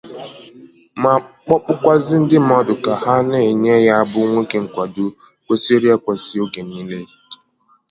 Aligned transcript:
ma 1.01 1.13
kpọkukwazie 1.43 2.15
ndị 2.21 2.37
mmadụ 2.41 2.73
ka 2.83 2.93
ha 3.03 3.13
na-enye 3.29 3.73
ya 3.87 3.97
bụ 4.11 4.21
nwoke 4.29 4.57
nkwàdo 4.63 5.05
kwesiri 5.45 5.87
ekwesi 5.95 6.35
oge 6.43 6.61
niile 6.67 6.99